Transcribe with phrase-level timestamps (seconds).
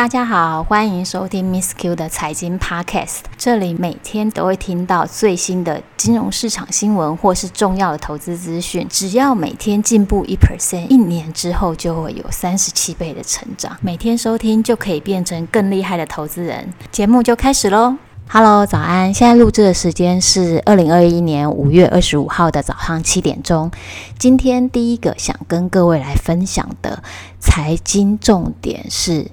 [0.00, 3.18] 大家好，欢迎收听 Miss Q 的财经 Podcast。
[3.36, 8.86] 这里每天都会听到最新的金融市场新闻或是重要的投资资讯。
[8.88, 13.76] 只要每天进步一 percent，一年之后就会有三十七倍的成长。
[13.82, 16.72] 每天收听就可以变成更厉害的投资人。
[16.90, 17.96] 节目就开始喽
[18.30, 19.12] ！Hello，早安！
[19.12, 23.70] 现在录制的时间是二零二一年五月二十五号的早上七点钟。
[24.18, 27.02] 今天第一个想跟各位来分享的
[27.38, 29.26] 财经重点是。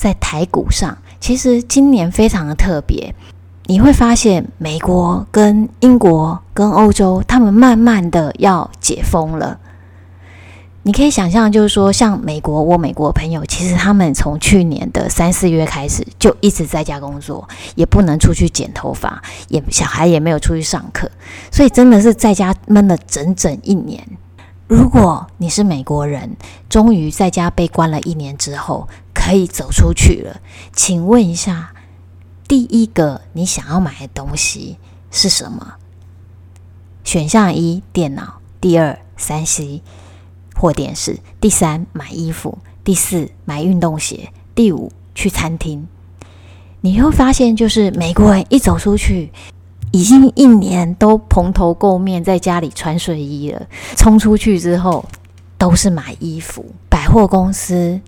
[0.00, 3.14] 在台股上，其实今年非常的特别。
[3.66, 9.58] 你会发现，美国跟英国跟欧洲，他们慢慢的要解封了。
[10.84, 21.10] 你可以想象，就是说，像美国，我美国朋友，其实他们从去年的三四月开始，就一直在家工作，也不能出去剪头发，也小孩也没有出去上课，
[21.52, 24.02] 所以真的是在家闷了整整一年。
[24.66, 26.34] 如果你是美国人，
[26.68, 28.88] 终于在家被关了一年之后，
[29.22, 30.40] 可以走出去了，
[30.72, 31.74] 请问一下，
[32.48, 34.78] 第一个你想要买的东西
[35.10, 35.74] 是什么？
[37.04, 39.82] 选项一：电脑；第二三 C
[40.56, 45.86] 或电视；第三，买衣服；第四，买运动鞋；第五，去餐厅。
[46.80, 49.30] 你会发现，就是美国人一走出去。
[49.92, 53.66] 已经一年都蓬头垢面，在家里穿睡衣了。
[53.96, 55.04] 冲出去之后，
[55.58, 56.64] 都是买衣服。
[56.88, 58.00] 百货公司，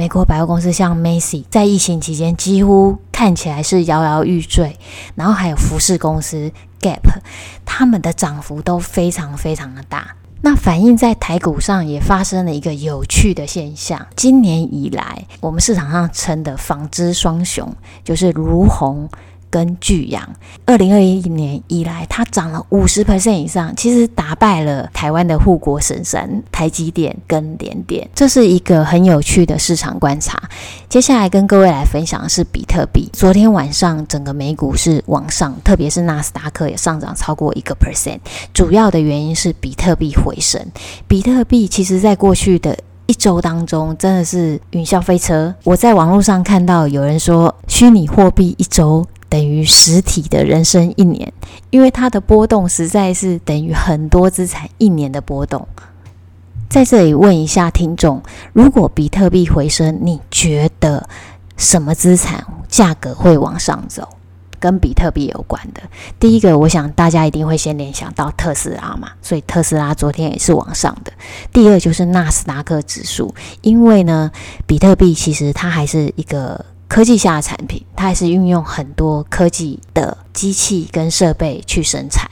[0.00, 4.78] 美国百货公司像 Macy，在疫情期间几乎看起来是摇摇欲坠。
[5.14, 7.20] 然后还有服饰公司 Gap，
[7.66, 10.16] 他们的涨幅都非常非常的大。
[10.40, 14.06] 那反映在台股上也发生了一个有趣的现象。
[14.16, 17.70] 今年以来，我们市场上称的纺织双雄，
[18.02, 19.06] 就是如虹。
[19.50, 20.26] 跟巨阳，
[20.64, 30.40] 二零二一年以来，它涨了五十 percent 以上，其实打败了台湾的护国神山台积电跟联电，这是一个很有趣的市场观察。
[30.88, 33.10] 接下来跟各位来分享的是比特币。
[33.12, 38.20] 昨天晚上整个美股是往上，特别是纳斯达克也上涨超过一个 percent，
[38.54, 40.64] 主要的原因是比特币回升。
[41.08, 42.76] 比特币其实在过去的
[43.06, 45.52] 一周当中真的是云霄飞车。
[45.64, 49.04] 我在网络上看到有人说，虚拟货币一周。
[49.30, 51.32] 等于实体的人生一年，
[51.70, 55.66] 因为它的波动实在是等于很多资产一年的波动。
[56.68, 61.08] 在这里问一下听众：如果比特币回升，你觉得
[61.56, 64.06] 什么资产价格会往上走？
[64.58, 65.80] 跟比特币有关的，
[66.18, 71.10] 第一个，我想大家一定会先联想到特斯拉嘛，所以特斯拉昨天也是往上的。
[71.50, 74.30] 第二就是纳斯达克指数，因为呢，
[74.66, 76.66] 比特币其实它还是一个。
[76.90, 82.28] 科技下的产品，它还是运用很多科技的机器跟设备去生产，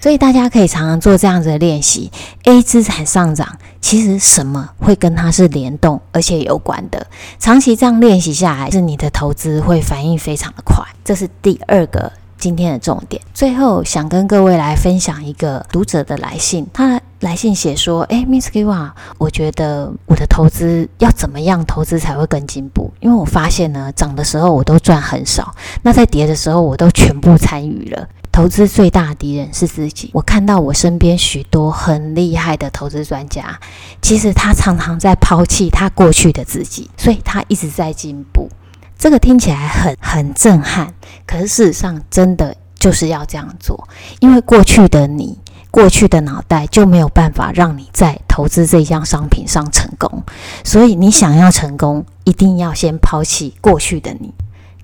[0.00, 2.12] 所以大家可以常常做这样子的练习。
[2.44, 7.04] A 资产上涨，其实什么会跟它是联动而且有关的？
[7.40, 10.76] 长期这样练习下来，是你的投资会反应非常的快。
[11.04, 13.20] 这是第二个今天的重点。
[13.34, 17.00] 最后想跟各位来分享一个读者的来信，他。
[17.22, 22.91] 来信写说：“诶，Miss Q 啊，我觉得我的投资要怎么样投资才会更进步？
[23.02, 25.52] 因为我发现呢，涨的时候我都赚很少，
[25.82, 28.08] 那在跌的时候我都全部参与了。
[28.30, 30.10] 投资最大的敌人是自己。
[30.14, 33.58] 我看到我身边许多很厉害的投资专家，
[34.00, 38.48] 其实他常常在抛弃他过去的自己，所以他一直在进步。
[38.96, 40.94] 这个听起来很很震撼，
[41.26, 43.88] 可是事实上真的就是要这样做，
[44.20, 45.38] 因为过去的你。”
[45.72, 50.22] 过去的脑袋就没有办法让你在投资这项商品上成功，
[50.62, 54.32] 所以你想要成功，一定要先抛弃过去的你，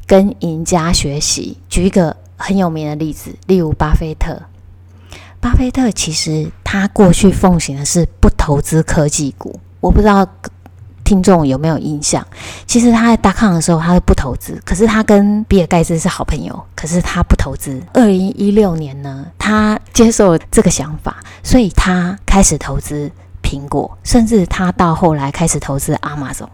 [0.06, 1.58] 跟赢家学习。
[1.68, 4.40] 举一个很有名的例子，例如巴菲特。
[5.38, 10.26] 巴菲特其实他过去奉行的是不投资科技股，我不知道。
[11.08, 12.22] 听众有没有印象？
[12.66, 14.60] 其实他在大康的时候，他是不投资。
[14.62, 17.80] 可是他跟比尔盖茨是好朋友，可是他不投资。
[17.94, 23.10] 二零一六年呢，他接受了这个想法，所以他开始投资
[23.42, 26.48] 苹果，甚至他到后来开始投资 Amazon。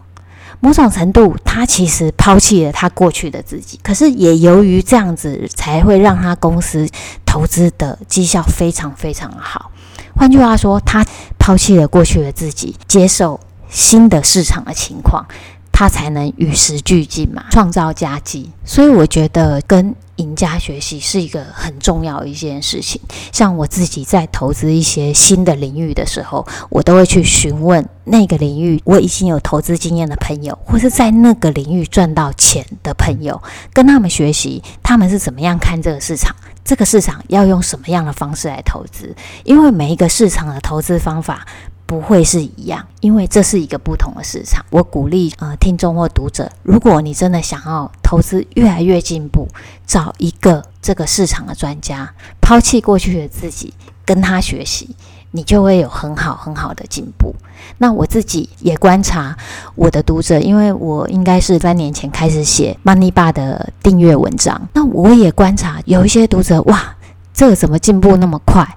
[0.61, 3.77] 某种程度，他其实抛弃了他过去的自己。
[3.83, 6.87] 可是也由于这样子，才会让他公司
[7.25, 9.69] 投资的绩效非常非常好。
[10.15, 11.05] 换句话说，他
[11.37, 13.37] 抛弃了过去的自己，接受。
[13.69, 15.25] 新的市场的情况，
[15.71, 18.51] 他才能与时俱进嘛，创造佳绩。
[18.63, 23.01] 所以我觉得跟赢家学习是一个很重要一件事情。
[23.33, 36.33] 像我自己在投资一些新的领域的时候，我都会去询问那个领域我已经有投资经验的朋友，或是在那个领域赚到钱的朋友，跟他们学习，他们是怎么样看这个市场，
[36.63, 39.13] 这个市场要用什么样的方式来投资？
[39.43, 41.45] 因为每一个市场的投资方法。
[41.85, 44.65] 不会是一样，因为这是一个不同的市场。
[44.69, 49.47] 我鼓励呃听众或读者，如果你真的想要投资越来越进步，
[49.85, 52.11] 找一个这个市场的专家，
[52.41, 53.73] 抛弃过去的自己，
[54.03, 54.95] 跟他学习，
[55.31, 57.35] 你就会有很好很好的进步。
[57.77, 59.37] 那我自己也观察
[59.75, 66.95] 我的读者，因为我应该是三年前开始写 Money 爸的订阅文章，那我也观察有一些读者，哇，
[67.33, 68.67] 这个怎么进步那么快？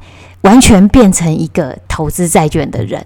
[0.42, 3.04] 完全变成一个投资债券的人，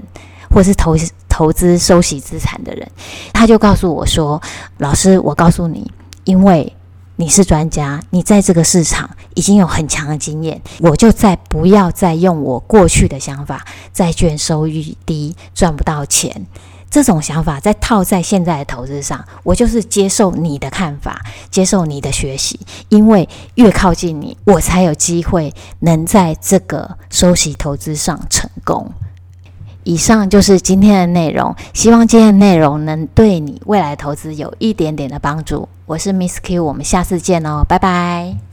[0.50, 0.96] 或是投
[1.28, 2.86] 投资收息资产的人，
[3.32, 4.40] 他就告诉我说
[4.78, 5.90] ：“老师，我告诉你，
[6.24, 6.74] 因为
[7.16, 16.46] 你是专家，你在这个市场已经有很强的经验，我就再不要再用我过去的想法，债券收益低，赚不到钱。”
[16.92, 22.60] 这种想法再套在现在的投资上，我就是接受你的看法，接受你的学习，
[22.90, 28.92] 因为越靠近你，我才有机会能在这个收息投资上成功。
[29.84, 35.66] 以上就是今天的内容，希望今天的内容能对你未来投资有一点点的帮助。
[35.86, 38.51] 我是 Miss Q，我们下次见哦，拜拜。